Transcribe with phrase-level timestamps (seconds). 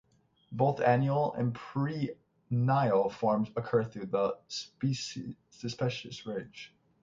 [0.51, 6.73] Both annual and perennial forms occur throughout the species' range.